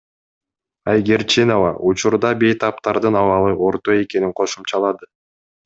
Айгерчинова 0.93 1.67
учурда 1.91 2.33
бейтаптардын 2.45 3.21
абалы 3.21 3.55
орто 3.69 3.99
экенин 4.07 4.35
кошумчалады. 4.43 5.13